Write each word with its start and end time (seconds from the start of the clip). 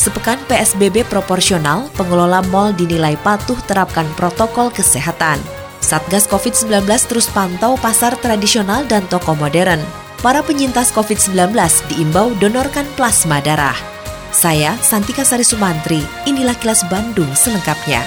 Sepekan 0.00 0.40
PSBB 0.48 1.04
proporsional, 1.04 1.92
pengelola 1.92 2.40
mal 2.48 2.72
dinilai 2.72 3.20
patuh 3.20 3.60
terapkan 3.68 4.08
protokol 4.16 4.72
kesehatan. 4.72 5.36
Satgas 5.84 6.24
COVID-19 6.24 6.88
terus 7.04 7.28
pantau 7.28 7.76
pasar 7.76 8.16
tradisional 8.16 8.88
dan 8.88 9.04
toko 9.12 9.36
modern. 9.36 9.84
Para 10.24 10.40
penyintas 10.40 10.88
COVID-19 10.96 11.52
diimbau 11.92 12.32
donorkan 12.40 12.88
plasma 12.96 13.44
darah. 13.44 13.76
Saya, 14.32 14.72
Santika 14.80 15.20
Sari 15.20 15.44
Sumantri, 15.44 16.00
inilah 16.24 16.56
kilas 16.56 16.80
Bandung 16.88 17.28
selengkapnya. 17.36 18.00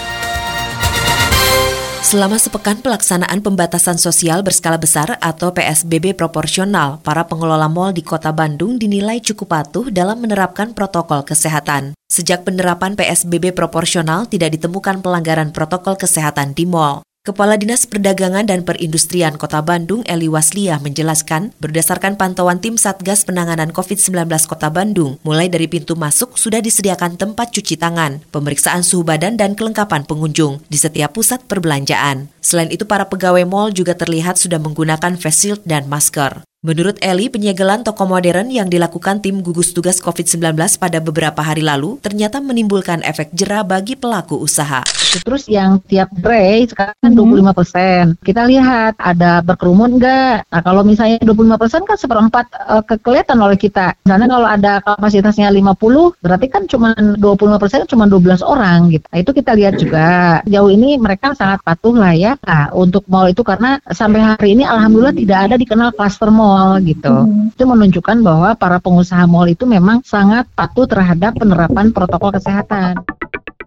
Selama 2.03 2.35
sepekan 2.35 2.84
pelaksanaan 2.84 3.39
pembatasan 3.39 3.95
sosial 3.95 4.43
berskala 4.43 4.75
besar 4.75 5.16
atau 5.23 5.55
PSBB 5.55 6.12
proporsional, 6.12 6.99
para 6.99 7.23
pengelola 7.23 7.71
mal 7.71 7.95
di 7.95 8.03
kota 8.03 8.35
Bandung 8.35 8.76
dinilai 8.76 9.23
cukup 9.23 9.48
patuh 9.48 9.88
dalam 9.88 10.20
menerapkan 10.20 10.76
protokol 10.76 11.23
kesehatan. 11.23 11.95
Sejak 12.12 12.43
penerapan 12.43 12.99
PSBB 12.99 13.55
proporsional 13.55 14.27
tidak 14.27 14.51
ditemukan 14.60 14.99
pelanggaran 14.99 15.55
protokol 15.55 15.95
kesehatan 15.95 16.51
di 16.51 16.68
mal. 16.68 17.07
Kepala 17.24 17.55
Dinas 17.55 17.88
Perdagangan 17.88 18.43
dan 18.43 18.68
Perindustrian 18.68 19.40
Kota 19.40 19.63
Bandung, 19.63 20.04
Eli 20.04 20.27
Wasliah, 20.27 20.76
menjelaskan, 20.84 21.55
berdasarkan 21.55 22.20
pantauan 22.20 22.60
tim 22.60 22.76
Satgas 22.76 23.24
Penanganan 23.24 23.71
COVID-19 23.71 24.27
Kota 24.43 24.68
Bandung, 24.68 25.16
mulai 25.24 25.48
dari 25.48 25.71
pintu 25.71 25.96
masuk 25.96 26.35
sudah 26.35 26.60
disediakan 26.60 27.16
tempat 27.16 27.55
cuci 27.55 27.79
tangan, 27.79 28.20
pemeriksaan 28.27 28.84
suhu 28.84 29.07
badan 29.07 29.40
dan 29.40 29.55
kelengkapan 29.55 30.04
pengunjung 30.04 30.68
di 30.68 30.76
setiap 30.76 31.16
pusat 31.16 31.40
perbelanjaan. 31.48 32.27
Selain 32.44 32.68
itu, 32.68 32.84
para 32.84 33.07
pegawai 33.07 33.48
mal 33.48 33.71
juga 33.71 33.96
terlihat 33.96 34.35
sudah 34.35 34.60
menggunakan 34.60 35.16
face 35.16 35.48
shield 35.48 35.63
dan 35.63 35.88
masker. 35.88 36.44
Menurut 36.64 36.96
Eli, 37.04 37.28
penyegelan 37.28 37.84
toko 37.84 38.08
modern 38.08 38.48
yang 38.48 38.72
dilakukan 38.72 39.20
tim 39.20 39.44
gugus 39.44 39.76
tugas 39.76 40.00
COVID-19 40.00 40.56
pada 40.80 41.04
beberapa 41.04 41.44
hari 41.44 41.60
lalu 41.60 42.00
ternyata 42.00 42.40
menimbulkan 42.40 43.04
efek 43.04 43.36
jera 43.36 43.68
bagi 43.68 44.00
pelaku 44.00 44.40
usaha. 44.40 44.80
Terus 45.28 45.52
yang 45.52 45.84
tiap 45.91 46.08
tray 46.24 46.64
sekarang 46.64 46.96
kan 47.04 47.12
25 47.12 47.20
mhm. 47.20 47.52
persen. 47.52 48.04
Kita 48.24 48.48
lihat 48.48 48.96
ada 48.96 49.44
berkerumun 49.44 50.00
enggak. 50.00 50.48
Nah 50.48 50.62
kalau 50.64 50.88
misalnya 50.88 51.20
25 51.28 51.60
persen 51.60 51.84
kan 51.84 52.00
seperempat 52.00 52.48
uh, 52.56 52.80
kelihatan 52.80 53.44
oleh 53.44 53.60
kita. 53.60 54.00
Misalnya 54.08 54.32
kalau 54.32 54.48
ada 54.48 54.80
kapasitasnya 54.88 55.52
50, 55.52 56.24
berarti 56.24 56.48
kan 56.48 56.64
cuma 56.72 56.96
25 56.96 57.60
persen 57.60 57.84
cuma 57.91 58.08
12 58.08 58.40
orang 58.40 58.88
gitu. 58.88 59.04
Nah, 59.12 59.20
itu 59.20 59.32
kita 59.36 59.52
lihat 59.52 59.76
juga. 59.84 60.40
Jauh 60.48 60.72
ini 60.72 60.96
mereka 60.96 61.36
sangat 61.36 61.60
patuh 61.60 61.91
lah 61.91 62.16
ya 62.16 62.40
nah, 62.48 62.72
untuk 62.72 63.04
mall 63.12 63.28
itu 63.28 63.44
karena 63.44 63.84
sampai 63.91 64.24
hari 64.24 64.56
ini 64.56 64.64
alhamdulillah 64.64 65.12
tidak 65.12 65.40
ada 65.52 65.56
dikenal 65.59 65.91
cluster 65.91 66.31
mall 66.31 66.53
mall 66.53 66.78
gitu. 66.85 67.09
Hmm. 67.09 67.50
Itu 67.50 67.66
menunjukkan 67.66 68.18
bahwa 68.22 68.53
para 68.53 68.78
pengusaha 68.78 69.25
mall 69.25 69.50
itu 69.50 69.66
memang 69.66 70.06
sangat 70.06 70.46
patuh 70.53 70.85
terhadap 70.85 71.34
penerapan 71.34 71.90
protokol 71.90 72.29
kesehatan. 72.38 73.01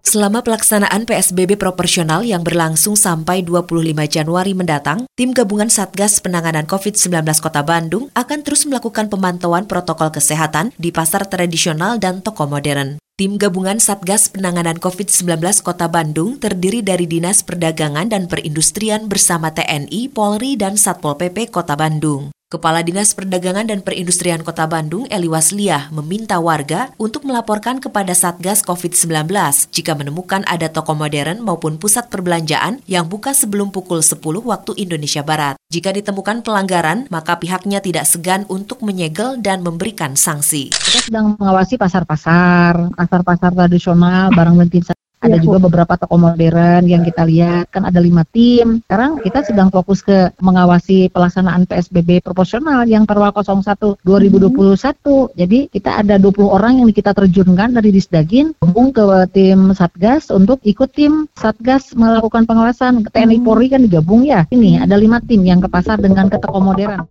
Selama 0.07 0.39
pelaksanaan 0.39 1.03
PSBB 1.03 1.59
proporsional 1.59 2.23
yang 2.23 2.39
berlangsung 2.39 2.95
sampai 2.95 3.43
25 3.43 3.91
Januari 4.07 4.55
mendatang, 4.55 5.03
tim 5.19 5.35
gabungan 5.35 5.67
Satgas 5.67 6.23
Penanganan 6.23 6.63
COVID-19 6.63 7.27
Kota 7.43 7.59
Bandung 7.59 8.07
akan 8.15 8.39
terus 8.39 8.63
melakukan 8.63 9.11
pemantauan 9.11 9.67
protokol 9.67 10.15
kesehatan 10.15 10.71
di 10.79 10.95
pasar 10.95 11.27
tradisional 11.27 11.99
dan 11.99 12.23
toko 12.23 12.47
modern. 12.47 13.03
Tim 13.19 13.35
gabungan 13.35 13.83
Satgas 13.83 14.31
Penanganan 14.31 14.79
COVID-19 14.79 15.43
Kota 15.59 15.91
Bandung 15.91 16.39
terdiri 16.39 16.79
dari 16.85 17.03
Dinas 17.03 17.43
Perdagangan 17.43 18.07
dan 18.07 18.31
Perindustrian 18.31 19.11
bersama 19.11 19.51
TNI, 19.51 20.07
Polri, 20.07 20.55
dan 20.55 20.79
Satpol 20.79 21.19
PP 21.19 21.51
Kota 21.51 21.75
Bandung. 21.75 22.31
Kepala 22.47 22.79
Dinas 22.79 23.11
Perdagangan 23.11 23.67
dan 23.67 23.83
Perindustrian 23.83 24.39
Kota 24.39 24.71
Bandung, 24.71 25.03
Eli 25.11 25.27
Wasliah, 25.27 25.91
meminta 25.91 26.39
warga 26.39 26.95
untuk 26.95 27.27
melaporkan 27.27 27.83
kepada 27.83 28.15
Satgas 28.15 28.63
COVID-19 28.63 29.27
jika 29.67 29.91
menemukan 29.99 30.47
ada 30.47 30.71
toko 30.71 30.95
modern 30.95 31.43
maupun 31.43 31.75
pusat 31.75 32.07
perbelanjaan 32.07 32.79
yang 32.87 33.11
buka 33.11 33.35
sebelum 33.35 33.75
pukul 33.75 33.99
10 33.99 34.23
waktu 34.47 34.71
Indonesia 34.79 35.27
Barat. 35.27 35.59
Jika 35.67 35.91
ditemukan 35.91 36.47
pelanggaran, 36.47 37.11
maka 37.11 37.35
pihaknya 37.35 37.83
tidak 37.83 38.07
segan 38.07 38.47
untuk 38.47 38.79
menyegel 38.79 39.43
dan 39.43 39.59
memberikan 39.59 40.15
sanksi. 40.15 40.71
Kita 40.71 41.03
sedang 41.03 41.35
mengawasi 41.35 41.75
pasar-pasar, 41.75 42.95
pasar-pasar 42.95 43.51
tradisional, 43.59 44.31
barang 44.31 44.55
dan 44.55 44.95
ada 45.17 45.37
ya, 45.37 45.41
juga 45.41 45.57
beberapa 45.57 45.97
toko 45.97 46.21
modern 46.21 46.85
yang 46.85 47.01
kita 47.01 47.25
lihat 47.25 47.73
kan 47.73 47.89
ada 47.89 47.97
lima 47.97 48.21
tim. 48.29 48.85
Sekarang 48.85 49.17
kita 49.17 49.41
sedang 49.41 49.73
fokus 49.73 50.05
ke 50.05 50.29
mengawasi 50.37 51.09
pelaksanaan 51.09 51.65
PSBB 51.65 52.21
proporsional 52.21 52.85
yang 52.85 53.09
Perwal 53.09 53.33
01 53.33 53.97
2021. 54.05 54.77
Hmm. 54.77 55.33
Jadi 55.33 55.59
kita 55.73 56.05
ada 56.05 56.21
20 56.21 56.53
orang 56.53 56.73
yang 56.85 56.89
kita 56.93 57.17
terjunkan 57.17 57.73
dari 57.73 57.89
Disdagin 57.89 58.53
gabung 58.61 58.93
ke 58.93 59.03
tim 59.33 59.73
Satgas 59.73 60.29
untuk 60.29 60.61
ikut 60.61 60.93
tim 60.93 61.25
Satgas 61.33 61.97
melakukan 61.97 62.45
pengawasan. 62.45 63.09
TNI 63.09 63.41
hmm. 63.41 63.45
Polri 63.45 63.73
kan 63.73 63.81
digabung 63.81 64.21
ya. 64.21 64.45
Ini 64.53 64.85
ada 64.85 65.01
lima 65.01 65.17
tim 65.25 65.41
yang 65.41 65.57
ke 65.57 65.69
pasar 65.69 65.97
dengan 65.97 66.29
ke 66.29 66.37
toko 66.37 66.61
modern. 66.61 67.09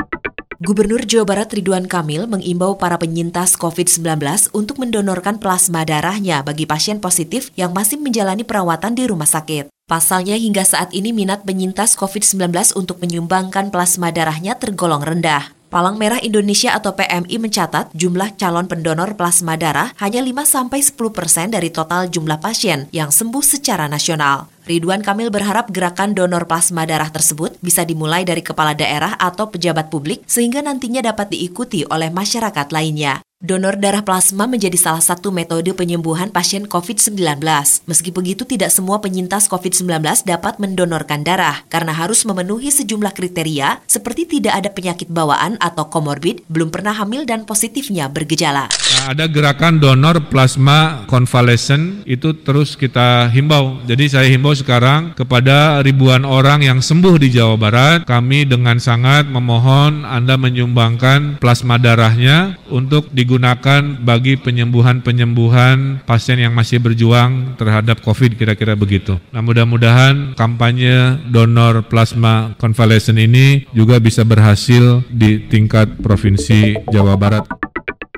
Gubernur 0.57 1.05
Jawa 1.05 1.29
Barat 1.29 1.53
Ridwan 1.53 1.85
Kamil 1.85 2.25
mengimbau 2.25 2.81
para 2.81 2.97
penyintas 2.97 3.61
COVID-19 3.61 4.25
untuk 4.57 4.81
mendonorkan 4.81 5.37
plasma 5.37 5.85
darahnya 5.85 6.41
bagi 6.41 6.65
pasien 6.65 6.97
positif 6.97 7.53
yang 7.61 7.77
masih 7.77 8.01
menjalani 8.01 8.41
perawatan 8.41 8.97
di 8.97 9.05
rumah 9.05 9.29
sakit. 9.29 9.69
Pasalnya 9.85 10.33
hingga 10.41 10.65
saat 10.65 10.97
ini 10.97 11.13
minat 11.13 11.45
penyintas 11.45 11.93
COVID-19 12.01 12.73
untuk 12.73 13.05
menyumbangkan 13.05 13.69
plasma 13.69 14.09
darahnya 14.09 14.57
tergolong 14.57 15.05
rendah. 15.05 15.56
Palang 15.77 16.01
Merah 16.01 16.17
Indonesia 16.25 16.73
atau 16.73 16.97
PMI 16.97 17.37
mencatat 17.37 17.93
jumlah 17.93 18.41
calon 18.41 18.65
pendonor 18.65 19.13
plasma 19.13 19.61
darah 19.61 19.93
hanya 20.01 20.25
5-10 20.25 20.97
persen 21.13 21.53
dari 21.53 21.69
total 21.69 22.09
jumlah 22.09 22.41
pasien 22.41 22.89
yang 22.97 23.13
sembuh 23.13 23.45
secara 23.45 23.85
nasional. 23.85 24.49
Ridwan 24.65 25.05
Kamil 25.05 25.29
berharap 25.29 25.69
gerakan 25.69 26.17
donor 26.17 26.49
plasma 26.49 26.89
darah 26.89 27.13
tersebut 27.13 27.61
bisa 27.61 27.85
dimulai 27.85 28.25
dari 28.25 28.41
kepala 28.41 28.73
daerah 28.73 29.21
atau 29.21 29.53
pejabat 29.53 29.93
publik 29.93 30.25
sehingga 30.25 30.65
nantinya 30.65 31.05
dapat 31.13 31.37
diikuti 31.37 31.85
oleh 31.85 32.09
masyarakat 32.09 32.73
lainnya. 32.73 33.21
Donor 33.47 33.79
darah 33.79 34.03
plasma 34.03 34.51
menjadi 34.51 34.75
salah 34.75 34.99
satu 34.99 35.31
metode 35.31 35.71
penyembuhan 35.71 36.35
pasien 36.35 36.67
COVID-19. 36.67 37.39
Meski 37.87 38.11
begitu, 38.11 38.43
tidak 38.43 38.75
semua 38.75 38.99
penyintas 38.99 39.47
COVID-19 39.47 40.03
dapat 40.27 40.59
mendonorkan 40.59 41.23
darah 41.23 41.63
karena 41.71 41.95
harus 41.95 42.27
memenuhi 42.27 42.75
sejumlah 42.75 43.15
kriteria 43.15 43.87
seperti 43.87 44.27
tidak 44.27 44.51
ada 44.59 44.71
penyakit 44.75 45.07
bawaan 45.07 45.55
atau 45.63 45.87
komorbid, 45.87 46.43
belum 46.51 46.75
pernah 46.75 46.91
hamil 46.99 47.23
dan 47.23 47.47
positifnya 47.47 48.11
bergejala. 48.11 48.67
Nah, 48.67 49.15
ada 49.15 49.31
gerakan 49.31 49.79
donor 49.79 50.27
plasma 50.27 51.07
convalescent 51.07 52.03
itu 52.03 52.35
terus 52.43 52.75
kita 52.75 53.31
himbau. 53.31 53.79
Jadi 53.87 54.11
saya 54.11 54.27
himbau 54.27 54.59
sekarang 54.59 55.15
kepada 55.15 55.87
ribuan 55.87 56.27
orang 56.27 56.67
yang 56.67 56.83
sembuh 56.83 57.15
di 57.15 57.31
Jawa 57.31 57.55
Barat, 57.55 57.99
kami 58.11 58.43
dengan 58.43 58.83
sangat 58.83 59.31
memohon 59.31 60.03
Anda 60.03 60.35
menyumbangkan 60.35 61.39
plasma 61.39 61.79
darahnya 61.79 62.59
untuk 62.75 63.07
digunakan 63.15 63.36
digunakan 63.37 64.01
bagi 64.01 64.41
penyembuhan-penyembuhan 64.41 66.09
pasien 66.09 66.41
yang 66.41 66.57
masih 66.57 66.81
berjuang 66.81 67.53
terhadap 67.61 68.01
COVID 68.01 68.33
kira-kira 68.33 68.73
begitu. 68.73 69.21
Nah 69.29 69.45
mudah-mudahan 69.45 70.33
kampanye 70.41 71.21
donor 71.29 71.85
plasma 71.85 72.57
convalescent 72.57 73.21
ini 73.21 73.69
juga 73.77 74.01
bisa 74.01 74.25
berhasil 74.25 75.05
di 75.13 75.45
tingkat 75.53 76.01
Provinsi 76.01 76.81
Jawa 76.89 77.21
Barat. 77.21 77.45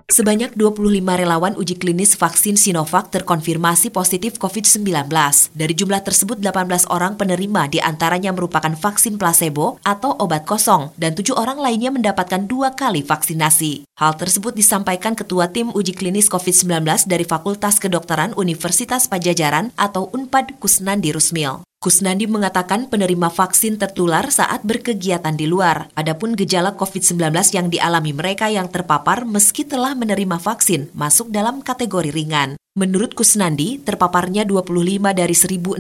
Sebanyak 0.09 0.57
25 0.57 1.05
relawan 1.05 1.53
uji 1.53 1.77
klinis 1.77 2.17
vaksin 2.17 2.57
Sinovac 2.57 3.13
terkonfirmasi 3.13 3.93
positif 3.93 4.41
COVID-19. 4.41 5.05
Dari 5.53 5.75
jumlah 5.77 6.01
tersebut, 6.01 6.41
18 6.41 6.89
orang 6.89 7.21
penerima 7.21 7.69
di 7.69 7.77
antaranya 7.77 8.33
merupakan 8.33 8.73
vaksin 8.73 9.21
placebo 9.21 9.77
atau 9.85 10.17
obat 10.17 10.49
kosong, 10.49 10.97
dan 10.97 11.13
tujuh 11.13 11.37
orang 11.37 11.61
lainnya 11.61 11.93
mendapatkan 11.93 12.41
dua 12.49 12.73
kali 12.73 13.05
vaksinasi. 13.05 13.85
Hal 14.01 14.17
tersebut 14.17 14.57
disampaikan 14.57 15.13
Ketua 15.13 15.53
Tim 15.53 15.77
Uji 15.77 15.93
Klinis 15.93 16.33
COVID-19 16.33 17.05
dari 17.05 17.29
Fakultas 17.29 17.77
Kedokteran 17.77 18.33
Universitas 18.33 19.13
Pajajaran 19.13 19.77
atau 19.77 20.09
UNPAD 20.17 20.57
Kusnandi 20.57 21.13
Rusmil. 21.13 21.68
Kusnandi 21.79 22.27
mengatakan 22.27 22.91
penerima 22.91 23.31
vaksin 23.31 23.79
tertular 23.79 24.27
saat 24.35 24.67
berkegiatan 24.67 25.31
di 25.39 25.47
luar. 25.47 25.87
Adapun 25.95 26.35
gejala 26.35 26.75
COVID-19 26.75 27.31
yang 27.55 27.71
dialami 27.71 28.11
mereka 28.11 28.51
yang 28.51 28.67
terpapar 28.67 29.23
meski 29.23 29.63
telah 29.63 29.95
menerima 29.95 30.43
vaksin 30.43 30.91
masuk 30.91 31.31
dalam 31.31 31.63
kategori 31.63 32.11
ringan. 32.11 32.59
Menurut 32.75 33.15
Kusnandi, 33.15 33.79
terpaparnya 33.79 34.43
25 34.43 35.15
dari 35.15 35.31
1.620 35.39 35.79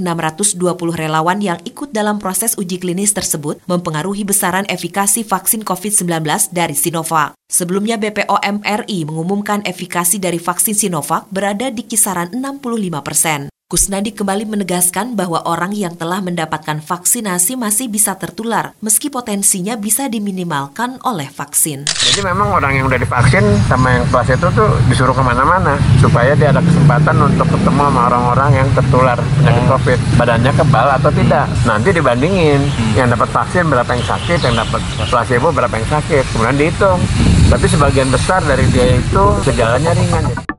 relawan 0.94 1.42
yang 1.42 1.58
ikut 1.66 1.90
dalam 1.90 2.22
proses 2.22 2.54
uji 2.54 2.78
klinis 2.78 3.10
tersebut 3.10 3.58
mempengaruhi 3.66 4.22
besaran 4.22 4.70
efikasi 4.70 5.26
vaksin 5.26 5.66
COVID-19 5.66 6.54
dari 6.54 6.78
Sinovac. 6.78 7.34
Sebelumnya 7.50 7.98
BPOM 7.98 8.62
RI 8.62 9.02
mengumumkan 9.02 9.66
efikasi 9.66 10.22
dari 10.22 10.38
vaksin 10.38 10.78
Sinovac 10.78 11.26
berada 11.34 11.74
di 11.74 11.82
kisaran 11.82 12.30
65 12.30 13.02
persen. 13.02 13.50
Kusnadi 13.68 14.16
kembali 14.16 14.48
menegaskan 14.48 15.12
bahwa 15.12 15.44
orang 15.44 15.76
yang 15.76 15.92
telah 15.92 16.24
mendapatkan 16.24 16.80
vaksinasi 16.80 17.52
masih 17.52 17.92
bisa 17.92 18.16
tertular, 18.16 18.72
meski 18.80 19.12
potensinya 19.12 19.76
bisa 19.76 20.08
diminimalkan 20.08 20.96
oleh 21.04 21.28
vaksin. 21.28 21.84
Jadi 21.84 22.24
memang 22.24 22.48
orang 22.48 22.80
yang 22.80 22.88
udah 22.88 22.96
divaksin 22.96 23.44
sama 23.68 24.00
yang 24.00 24.08
itu 24.08 24.48
tuh 24.56 24.72
disuruh 24.88 25.12
ke 25.12 25.20
mana-mana, 25.20 25.76
supaya 26.00 26.32
dia 26.32 26.48
ada 26.48 26.64
kesempatan 26.64 27.12
untuk 27.20 27.44
ketemu 27.44 27.80
sama 27.92 28.00
orang-orang 28.08 28.50
yang 28.56 28.68
tertular 28.72 29.20
penyakit 29.36 29.60
oh. 29.60 29.68
COVID. 29.76 29.98
Badannya 30.16 30.52
kebal 30.56 30.88
atau 30.88 31.10
tidak. 31.12 31.44
Nanti 31.68 31.88
dibandingin, 31.92 32.60
hmm. 32.64 32.96
yang 32.96 33.12
dapat 33.12 33.28
vaksin 33.28 33.68
berapa 33.68 33.90
yang 33.92 34.04
sakit, 34.08 34.48
yang 34.48 34.56
dapat 34.64 34.80
placebo 35.12 35.52
berapa 35.52 35.76
yang 35.76 35.88
sakit. 35.92 36.24
Kemudian 36.32 36.56
dihitung. 36.56 37.04
Tapi 37.52 37.68
sebagian 37.68 38.08
besar 38.08 38.40
dari 38.48 38.64
dia 38.72 38.96
itu 38.96 39.24
gejalanya 39.44 39.92
ringan. 39.92 40.56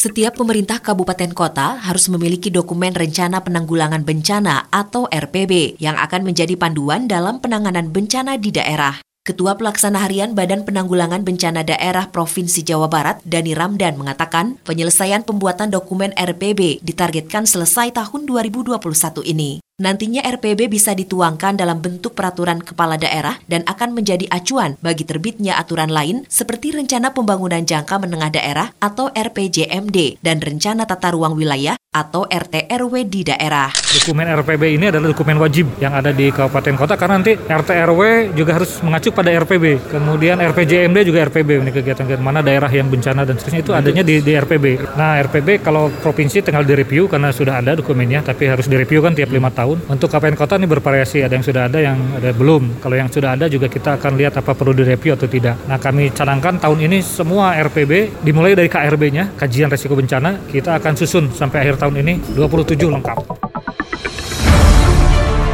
Setiap 0.00 0.40
pemerintah 0.40 0.80
kabupaten 0.80 1.28
kota 1.36 1.76
harus 1.76 2.08
memiliki 2.08 2.48
dokumen 2.48 2.96
rencana 2.96 3.44
penanggulangan 3.44 4.00
bencana 4.00 4.72
atau 4.72 5.04
RPB 5.12 5.76
yang 5.76 5.92
akan 6.00 6.24
menjadi 6.24 6.56
panduan 6.56 7.04
dalam 7.04 7.36
penanganan 7.36 7.92
bencana 7.92 8.40
di 8.40 8.48
daerah. 8.48 8.96
Ketua 9.28 9.60
Pelaksana 9.60 10.00
Harian 10.00 10.32
Badan 10.32 10.64
Penanggulangan 10.64 11.20
Bencana 11.20 11.60
Daerah 11.68 12.08
Provinsi 12.08 12.64
Jawa 12.64 12.88
Barat, 12.88 13.20
Dani 13.28 13.52
Ramdan, 13.52 14.00
mengatakan 14.00 14.56
penyelesaian 14.64 15.20
pembuatan 15.20 15.68
dokumen 15.68 16.16
RPB 16.16 16.80
ditargetkan 16.80 17.44
selesai 17.44 17.92
tahun 17.92 18.24
2021 18.24 18.80
ini. 19.28 19.60
Nantinya 19.80 20.20
RPB 20.20 20.68
bisa 20.68 20.92
dituangkan 20.92 21.56
dalam 21.56 21.80
bentuk 21.80 22.12
peraturan 22.12 22.60
kepala 22.60 23.00
daerah 23.00 23.40
dan 23.48 23.64
akan 23.64 23.96
menjadi 23.96 24.28
acuan 24.28 24.76
bagi 24.84 25.08
terbitnya 25.08 25.56
aturan 25.56 25.88
lain 25.88 26.28
seperti 26.28 26.76
Rencana 26.76 27.16
Pembangunan 27.16 27.64
Jangka 27.64 27.96
Menengah 27.96 28.28
Daerah 28.28 28.68
atau 28.76 29.08
RPJMD 29.08 30.20
dan 30.20 30.44
Rencana 30.44 30.84
Tata 30.84 31.16
Ruang 31.16 31.32
Wilayah 31.32 31.80
atau 31.90 32.28
RT 32.28 32.70
RW 32.70 33.08
di 33.08 33.26
daerah. 33.26 33.72
Dokumen 33.72 34.28
RPB 34.28 34.78
ini 34.78 34.92
adalah 34.92 35.10
dokumen 35.10 35.40
wajib 35.40 35.66
yang 35.82 35.96
ada 35.96 36.12
di 36.14 36.28
kabupaten 36.30 36.76
kota 36.76 36.94
karena 37.00 37.18
nanti 37.18 37.34
RT 37.34 37.70
RW 37.88 38.02
juga 38.36 38.60
harus 38.60 38.78
mengacu 38.84 39.10
pada 39.16 39.32
RPB. 39.32 39.90
Kemudian 39.90 40.38
RPJMD 40.38 41.08
juga 41.08 41.26
RPB 41.26 41.64
ini 41.64 41.72
kegiatan-kegiatan 41.72 42.22
mana 42.22 42.44
daerah 42.44 42.68
yang 42.68 42.86
bencana 42.86 43.24
dan 43.24 43.40
seterusnya 43.40 43.64
itu 43.64 43.72
adanya 43.72 44.04
di, 44.04 44.20
di 44.20 44.32
RPB. 44.36 44.94
Nah 44.94 45.18
RPB 45.24 45.64
kalau 45.64 45.88
provinsi 45.88 46.44
tinggal 46.44 46.68
direview 46.68 47.08
karena 47.08 47.32
sudah 47.32 47.58
ada 47.58 47.74
dokumennya 47.74 48.22
tapi 48.22 48.46
harus 48.46 48.70
direview 48.70 49.02
kan 49.02 49.16
tiap 49.16 49.32
lima 49.34 49.50
tahun 49.50 49.69
tahun. 49.70 49.78
Untuk 49.86 50.08
KPN 50.10 50.34
kota 50.34 50.58
ini 50.58 50.66
bervariasi, 50.66 51.22
ada 51.22 51.34
yang 51.38 51.46
sudah 51.46 51.62
ada, 51.70 51.78
yang 51.78 51.98
ada 52.18 52.30
belum. 52.34 52.82
Kalau 52.82 52.96
yang 52.98 53.06
sudah 53.06 53.38
ada 53.38 53.46
juga 53.46 53.70
kita 53.70 53.96
akan 54.00 54.18
lihat 54.18 54.34
apa 54.42 54.52
perlu 54.58 54.74
direview 54.74 55.14
atau 55.14 55.30
tidak. 55.30 55.54
Nah 55.70 55.78
kami 55.78 56.10
canangkan 56.10 56.58
tahun 56.58 56.90
ini 56.90 56.98
semua 57.04 57.54
RPB 57.62 58.24
dimulai 58.26 58.58
dari 58.58 58.66
KRB-nya, 58.66 59.38
kajian 59.38 59.70
resiko 59.70 59.94
bencana, 59.94 60.42
kita 60.50 60.82
akan 60.82 60.92
susun 60.98 61.30
sampai 61.30 61.62
akhir 61.62 61.78
tahun 61.78 62.02
ini 62.02 62.34
27 62.34 62.90
lengkap. 62.90 63.18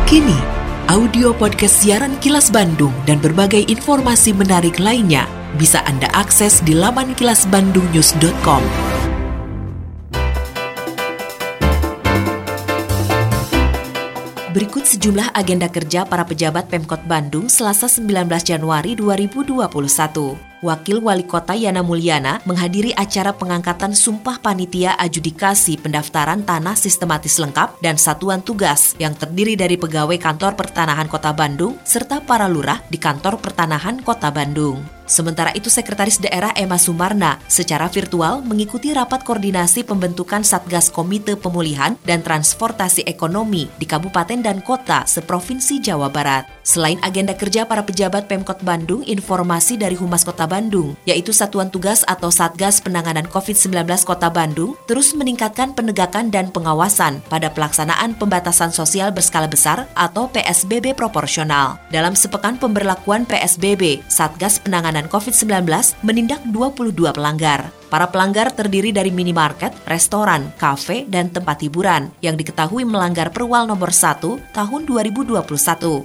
Kini, 0.07 0.39
audio 0.87 1.35
podcast 1.35 1.83
siaran 1.83 2.15
Kilas 2.23 2.49
Bandung 2.55 2.95
dan 3.05 3.19
berbagai 3.19 3.67
informasi 3.67 4.33
menarik 4.33 4.79
lainnya 4.79 5.27
bisa 5.59 5.83
Anda 5.83 6.07
akses 6.15 6.63
di 6.63 6.79
laman 6.79 7.19
kilasbandungnews.com. 7.19 8.96
Berikut 14.57 14.89
sejumlah 14.89 15.37
agenda 15.37 15.69
kerja 15.69 16.09
para 16.09 16.25
pejabat 16.25 16.73
Pemkot 16.73 17.05
Bandung 17.05 17.45
selasa 17.45 17.93
19 17.93 18.25
Januari 18.41 18.97
2021. 18.97 20.56
Wakil 20.67 20.99
Wali 20.99 21.23
Kota 21.23 21.55
Yana 21.55 21.87
Mulyana 21.87 22.43
menghadiri 22.43 22.91
acara 22.99 23.31
pengangkatan 23.31 23.95
Sumpah 23.95 24.43
Panitia 24.43 24.99
Adjudikasi 24.99 25.79
Pendaftaran 25.79 26.43
Tanah 26.43 26.75
Sistematis 26.75 27.39
Lengkap 27.39 27.79
dan 27.79 27.95
Satuan 27.95 28.43
Tugas 28.43 28.99
yang 28.99 29.15
terdiri 29.15 29.55
dari 29.55 29.79
pegawai 29.79 30.19
Kantor 30.19 30.59
Pertanahan 30.59 31.07
Kota 31.07 31.31
Bandung 31.31 31.79
serta 31.87 32.19
para 32.19 32.51
lurah 32.51 32.83
di 32.91 32.99
Kantor 32.99 33.39
Pertanahan 33.39 34.03
Kota 34.03 34.35
Bandung. 34.35 34.97
Sementara 35.07 35.55
itu 35.55 35.71
Sekretaris 35.71 36.19
Daerah 36.19 36.51
Emma 36.59 36.75
Sumarna 36.83 37.39
secara 37.47 37.87
virtual 37.87 38.43
mengikuti 38.43 38.91
rapat 38.91 39.23
koordinasi 39.23 39.87
pembentukan 39.87 40.43
Satgas 40.43 40.91
Komite 40.91 41.39
Pemulihan 41.39 41.95
dan 42.03 42.27
Transportasi 42.27 43.07
Ekonomi 43.07 43.71
di 43.79 43.87
kabupaten 43.87 44.43
dan 44.43 44.59
kota 44.67 45.07
seprovinsi 45.07 45.79
Jawa 45.79 46.11
Barat. 46.11 46.51
Selain 46.67 46.99
agenda 47.07 47.39
kerja 47.39 47.63
para 47.63 47.87
pejabat 47.87 48.27
Pemkot 48.27 48.67
Bandung, 48.67 49.07
informasi 49.07 49.79
dari 49.79 49.95
Humas 49.95 50.27
Kota 50.27 50.43
Bandung, 50.43 50.56
yaitu 51.05 51.35
Satuan 51.35 51.69
Tugas 51.69 52.07
atau 52.09 52.33
Satgas 52.33 52.81
Penanganan 52.81 53.29
COVID-19 53.29 53.85
Kota 54.09 54.33
Bandung, 54.33 54.73
terus 54.89 55.13
meningkatkan 55.13 55.77
penegakan 55.77 56.33
dan 56.33 56.49
pengawasan 56.49 57.21
pada 57.29 57.53
pelaksanaan 57.53 58.17
pembatasan 58.17 58.73
sosial 58.73 59.13
berskala 59.13 59.51
besar 59.51 59.85
atau 59.93 60.31
PSBB 60.33 60.97
proporsional. 60.97 61.77
Dalam 61.93 62.17
sepekan 62.17 62.57
pemberlakuan 62.57 63.29
PSBB, 63.29 64.01
Satgas 64.09 64.57
penanganan 64.63 65.11
COVID-19 65.13 65.69
menindak 66.01 66.41
22 66.49 66.97
pelanggar. 67.13 67.69
Para 67.87 68.11
pelanggar 68.11 68.51
terdiri 68.51 68.91
dari 68.91 69.15
minimarket, 69.15 69.71
restoran, 69.87 70.51
kafe, 70.59 71.07
dan 71.07 71.31
tempat 71.31 71.63
hiburan 71.63 72.11
yang 72.19 72.35
diketahui 72.35 72.83
melanggar 72.83 73.31
Perwal 73.31 73.71
nomor 73.71 73.95
1 73.95 74.27
tahun 74.51 74.81
2021 74.91 75.39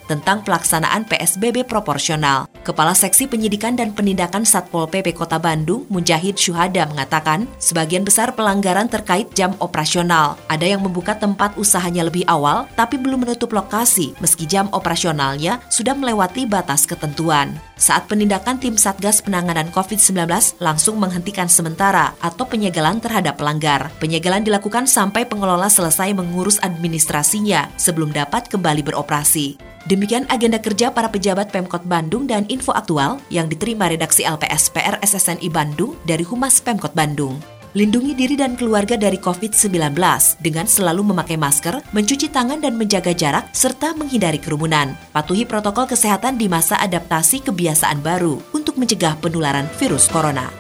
tentang 0.06 0.46
pelaksanaan 0.46 1.10
PSBB 1.10 1.66
proporsional. 1.66 2.51
Kepala 2.62 2.94
Seksi 2.94 3.26
Penyidikan 3.26 3.74
dan 3.74 3.90
Penindakan 3.90 4.46
Satpol 4.46 4.86
PP 4.86 5.18
Kota 5.18 5.42
Bandung, 5.42 5.90
Mujahid 5.90 6.38
Syuhada 6.38 6.86
mengatakan, 6.86 7.50
sebagian 7.58 8.06
besar 8.06 8.38
pelanggaran 8.38 8.86
terkait 8.86 9.34
jam 9.34 9.58
operasional. 9.58 10.38
Ada 10.46 10.78
yang 10.78 10.86
membuka 10.86 11.18
tempat 11.18 11.58
usahanya 11.58 12.06
lebih 12.06 12.22
awal, 12.30 12.70
tapi 12.78 13.02
belum 13.02 13.26
menutup 13.26 13.50
lokasi 13.50 14.14
meski 14.22 14.46
jam 14.46 14.70
operasionalnya 14.78 15.58
sudah 15.74 15.98
melewati 15.98 16.46
batas 16.46 16.86
ketentuan. 16.86 17.58
Saat 17.82 18.06
penindakan 18.06 18.62
tim 18.62 18.78
Satgas 18.78 19.26
Penanganan 19.26 19.74
COVID-19 19.74 20.30
langsung 20.62 21.02
menghentikan 21.02 21.50
sementara 21.50 22.14
atau 22.22 22.46
penyegelan 22.46 23.02
terhadap 23.02 23.42
pelanggar. 23.42 23.90
Penyegelan 23.98 24.46
dilakukan 24.46 24.86
sampai 24.86 25.26
pengelola 25.26 25.66
selesai 25.66 26.14
mengurus 26.14 26.62
administrasinya 26.62 27.74
sebelum 27.82 28.14
dapat 28.14 28.54
kembali 28.54 28.86
beroperasi. 28.86 29.71
Demikian 29.90 30.30
agenda 30.30 30.62
kerja 30.62 30.94
para 30.94 31.10
pejabat 31.10 31.50
Pemkot 31.50 31.82
Bandung 31.90 32.30
dan 32.30 32.46
info 32.54 32.70
aktual 32.70 33.18
yang 33.34 33.50
diterima 33.50 33.90
redaksi 33.90 34.22
LPS 34.22 34.70
PR 34.70 35.02
SSNI 35.02 35.50
Bandung 35.50 35.98
dari 36.06 36.22
Humas 36.22 36.62
Pemkot 36.62 36.94
Bandung. 36.94 37.42
Lindungi 37.72 38.12
diri 38.12 38.36
dan 38.36 38.60
keluarga 38.60 39.00
dari 39.00 39.16
COVID-19 39.16 39.96
dengan 40.44 40.68
selalu 40.68 41.16
memakai 41.16 41.40
masker, 41.40 41.80
mencuci 41.96 42.28
tangan 42.28 42.60
dan 42.60 42.76
menjaga 42.76 43.16
jarak, 43.16 43.48
serta 43.56 43.96
menghindari 43.96 44.44
kerumunan. 44.44 44.92
Patuhi 45.16 45.48
protokol 45.48 45.88
kesehatan 45.88 46.36
di 46.36 46.52
masa 46.52 46.76
adaptasi 46.84 47.48
kebiasaan 47.48 48.04
baru 48.04 48.44
untuk 48.52 48.76
mencegah 48.76 49.16
penularan 49.24 49.72
virus 49.80 50.12
corona. 50.12 50.52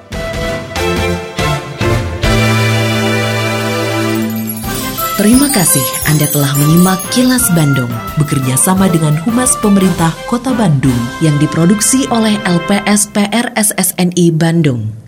Terima 5.22 5.54
kasih 5.54 5.86
Anda 6.10 6.26
telah 6.34 6.50
menyimak 6.58 6.98
Kilas 7.14 7.46
Bandung 7.54 7.94
bekerja 8.22 8.54
sama 8.54 8.86
dengan 8.86 9.18
Humas 9.26 9.58
Pemerintah 9.58 10.14
Kota 10.30 10.54
Bandung 10.54 11.02
yang 11.26 11.34
diproduksi 11.42 12.06
oleh 12.14 12.38
LPSPR 12.46 13.58
SSNI 13.58 14.30
Bandung. 14.38 15.01